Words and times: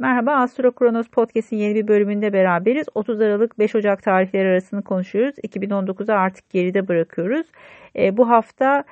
Merhaba 0.00 0.32
Astro 0.32 0.72
Kronos 0.72 1.08
Podcast'in 1.08 1.56
yeni 1.56 1.74
bir 1.74 1.88
bölümünde 1.88 2.32
beraberiz. 2.32 2.86
30 2.94 3.20
Aralık 3.20 3.58
5 3.58 3.74
Ocak 3.74 4.02
tarihleri 4.02 4.48
arasını 4.48 4.82
konuşuyoruz. 4.82 5.34
2019'u 5.38 6.14
artık 6.14 6.50
geride 6.50 6.88
bırakıyoruz. 6.88 7.46
E, 7.96 8.16
bu 8.16 8.28
hafta 8.30 8.84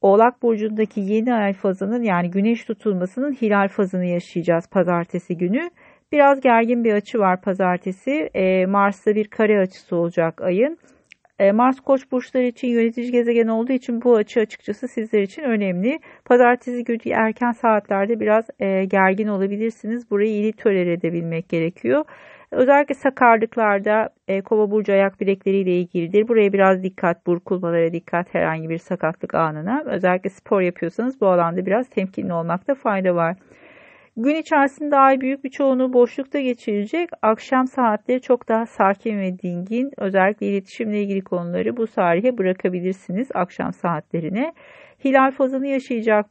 Oğlak 0.00 0.42
Burcu'ndaki 0.42 1.00
yeni 1.00 1.34
ay 1.34 1.52
fazının 1.52 2.02
yani 2.02 2.30
güneş 2.30 2.64
tutulmasının 2.64 3.32
hilal 3.32 3.68
fazını 3.68 4.04
yaşayacağız 4.04 4.68
pazartesi 4.70 5.36
günü. 5.36 5.70
Biraz 6.12 6.40
gergin 6.40 6.84
bir 6.84 6.92
açı 6.92 7.18
var 7.18 7.40
pazartesi. 7.40 8.30
E, 8.34 8.66
Mars'ta 8.66 9.14
bir 9.14 9.28
kare 9.28 9.60
açısı 9.60 9.96
olacak 9.96 10.40
ayın. 10.42 10.78
E, 11.38 11.52
Mars 11.52 11.80
Koç 11.80 12.12
burçları 12.12 12.44
için 12.44 12.68
yönetici 12.68 13.12
gezegen 13.12 13.48
olduğu 13.48 13.72
için 13.72 14.02
bu 14.02 14.16
açı 14.16 14.40
açıkçası 14.40 14.88
sizler 14.88 15.22
için 15.22 15.42
önemli. 15.42 16.00
Pazartesi 16.24 16.84
günü 16.84 16.98
erken 17.12 17.52
saatlerde 17.52 18.20
biraz 18.20 18.44
e, 18.60 18.84
gergin 18.84 19.28
olabilirsiniz. 19.28 20.10
Burayı 20.10 20.30
iyi 20.30 20.52
tolere 20.52 20.92
edebilmek 20.92 21.48
gerekiyor. 21.48 22.04
Özellikle 22.50 22.94
sakarlıklarda 22.94 24.10
e, 24.28 24.40
kova 24.42 24.70
burcu 24.70 24.92
ayak 24.92 25.20
bilekleriyle 25.20 25.80
ilgilidir. 25.80 26.28
Buraya 26.28 26.52
biraz 26.52 26.82
dikkat, 26.82 27.26
burkulmalara 27.26 27.92
dikkat 27.92 28.34
herhangi 28.34 28.68
bir 28.70 28.78
sakatlık 28.78 29.34
anına. 29.34 29.82
Özellikle 29.86 30.30
spor 30.30 30.60
yapıyorsanız 30.60 31.20
bu 31.20 31.26
alanda 31.26 31.66
biraz 31.66 31.88
temkinli 31.88 32.32
olmakta 32.32 32.74
fayda 32.74 33.14
var. 33.14 33.36
Gün 34.20 34.34
içerisinde 34.34 34.96
ay 34.96 35.20
büyük 35.20 35.44
bir 35.44 35.50
çoğunluğu 35.50 35.92
boşlukta 35.92 36.40
geçirecek. 36.40 37.10
Akşam 37.22 37.66
saatleri 37.66 38.20
çok 38.20 38.48
daha 38.48 38.66
sakin 38.66 39.18
ve 39.18 39.38
dingin. 39.38 39.90
Özellikle 39.96 40.46
iletişimle 40.46 41.02
ilgili 41.02 41.24
konuları 41.24 41.76
bu 41.76 41.86
tarihe 41.86 42.38
bırakabilirsiniz 42.38 43.28
akşam 43.34 43.72
saatlerine. 43.72 44.52
Hilal 45.04 45.30
fazını 45.30 45.66
yaşayacak 45.66 46.26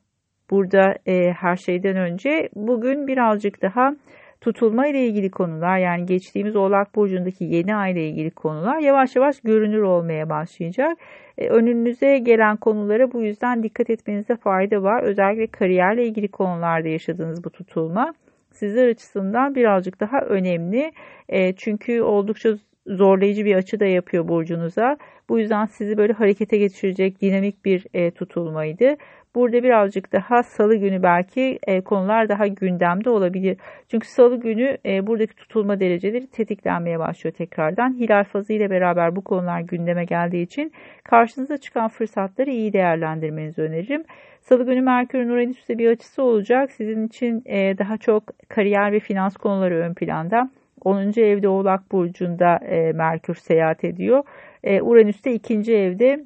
burada 0.50 0.96
e, 1.05 1.32
her 1.32 1.55
şeyden 1.55 1.98
önce. 1.98 2.50
Bugün 2.55 3.08
birazcık 3.08 3.62
daha 3.62 3.96
tutulma 4.41 4.88
ile 4.88 5.05
ilgili 5.05 5.32
konular 5.32 5.77
yani 5.77 6.05
geçtiğimiz 6.05 6.55
Oğlak 6.55 6.96
Burcu'ndaki 6.96 7.43
yeni 7.43 7.76
ay 7.76 7.91
ile 7.91 8.10
ilgili 8.10 8.32
konular 8.32 8.80
yavaş 8.80 9.16
yavaş 9.16 9.41
görünür 9.41 9.82
olmaya 9.82 10.30
başlayacak. 10.30 10.98
E, 11.38 11.49
önünüze 11.49 12.18
gelen 12.18 12.58
konulara 12.58 13.12
bu 13.12 13.21
yüzden 13.21 13.63
dikkat 13.63 13.90
etmenize 13.90 14.35
fayda 14.35 14.84
var. 14.84 15.04
Özellikle 15.04 15.48
kariyerle 15.48 16.05
ilgili 16.05 16.27
konularda 16.27 16.88
yaşadığınız 16.88 17.43
bu 17.43 17.49
tutulma 17.49 18.13
sizler 18.52 18.88
açısından 18.88 19.55
birazcık 19.55 19.99
daha 19.99 20.21
önemli. 20.21 20.91
E, 21.30 21.55
çünkü 21.55 22.02
oldukça 22.02 22.58
zorlayıcı 22.88 23.46
bir 23.46 23.55
açı 23.55 23.80
da 23.80 23.85
yapıyor 23.85 24.27
burcunuza. 24.27 24.98
Bu 25.30 25.40
yüzden 25.40 25.65
sizi 25.65 25.98
böyle 25.98 26.13
harekete 26.13 26.58
geçirecek 26.58 27.21
dinamik 27.21 27.65
bir 27.65 27.85
e, 27.93 28.12
tutulmaydı. 28.12 28.96
Burada 29.38 29.63
birazcık 29.63 30.13
daha 30.13 30.43
salı 30.43 30.76
günü 30.76 31.04
belki 31.04 31.60
e, 31.68 31.82
konular 31.82 32.30
daha 32.30 32.48
gündemde 32.48 33.10
olabilir. 33.10 33.57
Çünkü 33.91 34.07
salı 34.07 34.40
günü 34.40 34.77
e, 34.85 35.07
buradaki 35.07 35.35
tutulma 35.35 35.80
dereceleri 35.80 36.27
tetiklenmeye 36.27 36.99
başlıyor 36.99 37.34
tekrardan. 37.35 37.93
Hilal 37.99 38.24
fazı 38.24 38.54
ile 38.54 38.70
beraber 38.70 39.15
bu 39.15 39.24
konular 39.24 39.62
gündeme 39.62 40.05
geldiği 40.05 40.43
için 40.43 40.71
karşınıza 41.04 41.58
çıkan 41.58 41.88
fırsatları 41.88 42.49
iyi 42.49 42.74
değerlendirmenizi 42.74 43.62
öneririm. 43.62 44.04
Salı 44.41 44.65
günü 44.65 44.82
Merkür'ün 44.82 45.30
Uranüs'te 45.30 45.77
bir 45.77 45.90
açısı 45.90 46.24
olacak. 46.24 46.71
Sizin 46.71 47.08
için 47.08 47.43
e, 47.46 47.77
daha 47.77 47.98
çok 47.98 48.24
kariyer 48.49 48.91
ve 48.91 48.99
finans 48.99 49.38
konuları 49.38 49.76
ön 49.76 49.93
planda. 49.93 50.49
10. 50.84 50.98
evde 51.20 51.48
Oğlak 51.48 51.91
Burcu'nda 51.91 52.55
e, 52.55 52.91
Merkür 52.93 53.35
seyahat 53.35 53.84
ediyor. 53.84 54.24
E, 54.63 54.82
Uranüs'te 54.82 55.34
ikinci 55.34 55.76
evde 55.76 56.26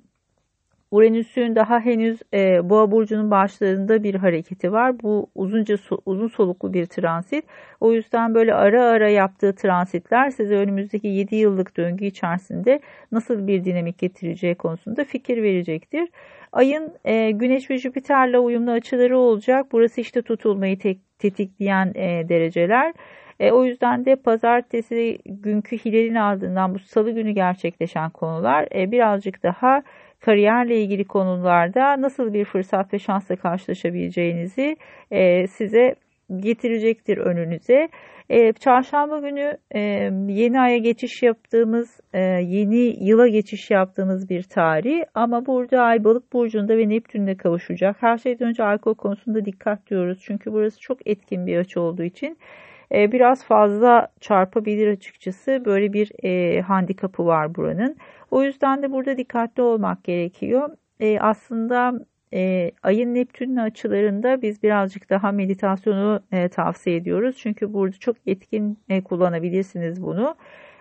Uranüs'ün 0.91 1.55
daha 1.55 1.79
henüz 1.79 2.19
e, 2.33 2.69
Boğa 2.69 2.91
burcunun 2.91 3.31
başlarında 3.31 4.03
bir 4.03 4.15
hareketi 4.15 4.71
var. 4.71 5.03
Bu 5.03 5.29
uzunca 5.35 5.77
uzun 6.05 6.27
soluklu 6.27 6.73
bir 6.73 6.85
transit. 6.85 7.45
O 7.79 7.93
yüzden 7.93 8.35
böyle 8.35 8.53
ara 8.53 8.83
ara 8.83 9.09
yaptığı 9.09 9.55
transitler 9.55 10.29
size 10.29 10.55
önümüzdeki 10.55 11.07
7 11.07 11.35
yıllık 11.35 11.77
döngü 11.77 12.05
içerisinde 12.05 12.79
nasıl 13.11 13.47
bir 13.47 13.65
dinamik 13.65 13.97
getireceği 13.97 14.55
konusunda 14.55 15.03
fikir 15.03 15.43
verecektir. 15.43 16.09
Ayın 16.51 16.93
e, 17.05 17.31
Güneş 17.31 17.69
ve 17.69 17.77
Jüpiter'le 17.77 18.37
uyumlu 18.37 18.71
açıları 18.71 19.17
olacak. 19.17 19.65
Burası 19.71 20.01
işte 20.01 20.21
tutulmayı 20.21 20.79
tek, 20.79 21.19
tetikleyen 21.19 21.91
e, 21.95 22.29
dereceler. 22.29 22.93
E, 23.39 23.51
o 23.51 23.65
yüzden 23.65 24.05
de 24.05 24.15
pazartesi 24.15 25.17
günkü 25.25 25.77
hilalin 25.77 26.15
ardından 26.15 26.75
bu 26.75 26.79
salı 26.79 27.11
günü 27.11 27.31
gerçekleşen 27.31 28.09
konular 28.09 28.67
e, 28.75 28.91
birazcık 28.91 29.43
daha 29.43 29.83
kariyerle 30.21 30.81
ilgili 30.81 31.05
konularda 31.05 32.01
nasıl 32.01 32.33
bir 32.33 32.45
fırsat 32.45 32.93
ve 32.93 32.99
şansla 32.99 33.35
karşılaşabileceğinizi 33.35 34.77
e, 35.11 35.47
size 35.47 35.95
getirecektir 36.39 37.17
önünüze. 37.17 37.89
E, 38.29 38.53
çarşamba 38.53 39.19
günü 39.19 39.57
e, 39.71 39.79
yeni 40.27 40.59
aya 40.59 40.77
geçiş 40.77 41.23
yaptığımız, 41.23 41.99
e, 42.13 42.19
yeni 42.21 43.05
yıla 43.05 43.27
geçiş 43.27 43.71
yaptığımız 43.71 44.29
bir 44.29 44.43
tarih 44.43 45.03
ama 45.13 45.45
burada 45.45 45.81
ay 45.81 46.03
balık 46.03 46.33
burcunda 46.33 46.77
ve 46.77 46.89
Neptün'de 46.89 47.37
kavuşacak. 47.37 47.95
Her 47.99 48.17
şeyden 48.17 48.47
önce 48.47 48.63
alkol 48.63 48.95
konusunda 48.95 49.45
dikkat 49.45 49.89
diyoruz 49.89 50.19
çünkü 50.21 50.51
burası 50.51 50.79
çok 50.79 51.07
etkin 51.07 51.47
bir 51.47 51.57
açı 51.57 51.81
olduğu 51.81 52.03
için 52.03 52.37
e, 52.93 53.11
biraz 53.11 53.43
fazla 53.43 54.07
çarpabilir 54.19 54.87
açıkçası. 54.87 55.61
Böyle 55.65 55.93
bir 55.93 56.11
e, 56.23 56.61
handikapı 56.61 57.25
var 57.25 57.55
buranın. 57.55 57.97
O 58.31 58.43
yüzden 58.43 58.83
de 58.83 58.91
burada 58.91 59.17
dikkatli 59.17 59.63
olmak 59.63 60.03
gerekiyor. 60.03 60.69
E, 60.99 61.19
aslında 61.19 61.93
e, 62.33 62.71
ayın 62.83 63.13
Neptün'ün 63.15 63.55
açılarında 63.55 64.41
biz 64.41 64.63
birazcık 64.63 65.09
daha 65.09 65.31
meditasyonu 65.31 66.21
e, 66.31 66.49
tavsiye 66.49 66.95
ediyoruz. 66.95 67.37
Çünkü 67.39 67.73
burada 67.73 67.97
çok 67.99 68.17
etkin 68.27 68.77
e, 68.89 69.01
kullanabilirsiniz 69.03 70.01
bunu. 70.01 70.35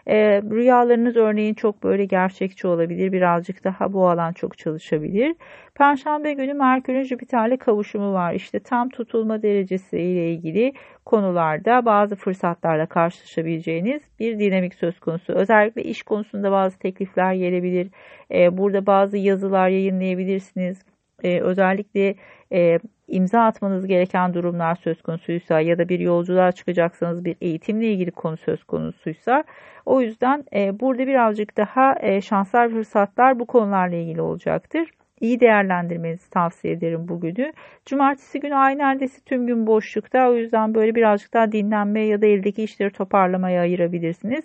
E, 0.07 0.43
rüyalarınız 0.43 1.17
örneğin 1.17 1.55
çok 1.55 1.83
böyle 1.83 2.05
gerçekçi 2.05 2.67
olabilir. 2.67 3.13
Birazcık 3.13 3.65
daha 3.65 3.93
bu 3.93 4.09
alan 4.09 4.33
çok 4.33 4.59
çalışabilir. 4.59 5.35
Perşembe 5.75 6.33
günü 6.33 6.55
Merkür'ün 6.55 7.03
Jüpiter'le 7.03 7.57
kavuşumu 7.57 8.13
var. 8.13 8.35
İşte 8.35 8.61
tam 8.61 8.89
tutulma 8.89 9.43
derecesi 9.43 9.99
ile 9.99 10.33
ilgili 10.33 10.73
konularda 11.05 11.87
bazı 11.87 12.17
fırsatlarla 12.17 12.87
karşılaşabileceğiniz 12.87 14.03
bir 14.19 14.39
dinamik 14.39 14.75
söz 14.75 15.01
konusu. 15.01 15.33
Özellikle 15.33 15.83
iş 15.83 16.03
konusunda 16.03 16.53
bazı 16.53 16.79
teklifler 16.79 17.35
gelebilir. 17.35 17.91
E, 18.31 18.59
burada 18.59 18.87
bazı 18.87 19.17
yazılar 19.17 19.69
yayınlayabilirsiniz. 19.69 20.83
E, 21.25 21.41
özellikle 21.41 22.15
e, 22.53 22.79
imza 23.09 23.41
atmanız 23.41 23.87
gereken 23.87 24.35
durumlar 24.35 24.75
söz 24.75 25.03
konusuysa 25.03 25.61
ya 25.61 25.79
da 25.79 25.89
bir 25.89 26.01
yolculuğa 26.01 26.53
çıkacaksanız 26.53 27.25
bir 27.25 27.37
eğitimle 27.41 27.93
ilgili 27.93 28.11
konu 28.11 28.37
söz 28.37 28.65
konusuysa 28.65 29.45
o 29.87 30.01
yüzden 30.01 30.45
e, 30.55 30.81
burada 30.81 31.07
birazcık 31.07 31.57
daha 31.57 31.97
e, 32.01 32.21
şanslar 32.21 32.71
fırsatlar 32.71 33.39
bu 33.39 33.47
konularla 33.47 33.97
ilgili 33.97 34.21
olacaktır. 34.21 34.91
İyi 35.21 35.41
değerlendirmenizi 35.41 36.31
tavsiye 36.31 36.75
ederim 36.75 37.09
bugünü. 37.09 37.53
Cumartesi 37.87 38.41
günü 38.41 38.55
ay 38.55 38.79
neredeyse 38.79 39.21
tüm 39.27 39.47
gün 39.47 39.67
boşlukta. 39.67 40.31
O 40.31 40.35
yüzden 40.35 40.75
böyle 40.75 40.95
birazcık 40.95 41.35
daha 41.35 41.53
dinlenmeye 41.53 42.07
ya 42.07 42.23
da 42.23 42.27
eldeki 42.27 42.63
işleri 42.63 42.91
toparlamaya 42.91 43.63
ayırabilirsiniz. 43.63 44.45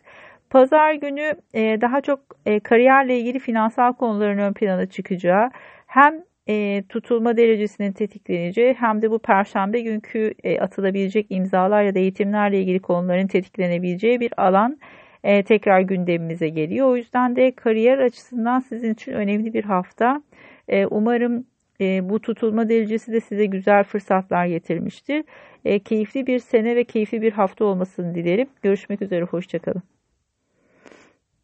Pazar 0.50 0.94
günü 0.94 1.34
e, 1.54 1.82
daha 1.82 2.02
çok 2.02 2.20
e, 2.46 2.60
kariyerle 2.60 3.20
ilgili 3.20 3.40
finansal 3.40 3.94
konuların 3.94 4.38
ön 4.38 4.54
plana 4.54 4.86
çıkacağı 4.86 5.50
hem 5.88 6.24
e, 6.50 6.84
tutulma 6.90 7.38
derecesinin 7.38 7.92
tetikleneceği 7.92 8.74
hem 8.74 9.02
de 9.02 9.12
bu 9.12 9.20
perşembe 9.20 9.82
günkü 9.82 10.34
e, 10.44 10.60
atılabilecek 10.60 11.28
imzalar 11.30 11.84
ya 11.84 11.96
da 11.96 12.00
eğitimlerle 12.00 12.60
ilgili 12.62 12.80
konuların 12.80 13.28
tetiklenebileceği 13.28 14.20
bir 14.20 14.34
alan 14.38 14.80
e, 15.24 15.44
tekrar 15.44 15.82
gündemimize 15.82 16.50
geliyor. 16.50 16.88
O 16.88 16.98
yüzden 16.98 17.36
de 17.36 17.52
kariyer 17.56 17.98
açısından 17.98 18.60
sizin 18.60 18.94
için 18.94 19.12
önemli 19.12 19.54
bir 19.54 19.64
hafta. 19.64 20.22
E, 20.68 20.86
umarım 20.86 21.46
e, 21.82 22.10
bu 22.10 22.22
tutulma 22.22 22.70
derecesi 22.70 23.12
de 23.12 23.22
size 23.22 23.46
güzel 23.46 23.84
fırsatlar 23.84 24.46
getirmiştir. 24.46 25.24
E, 25.66 25.80
keyifli 25.80 26.28
bir 26.28 26.40
sene 26.40 26.76
ve 26.76 26.84
keyifli 26.84 27.22
bir 27.22 27.32
hafta 27.32 27.66
olmasını 27.66 28.16
dilerim. 28.16 28.48
Görüşmek 28.62 29.02
üzere, 29.02 29.24
hoşçakalın. 29.24 29.95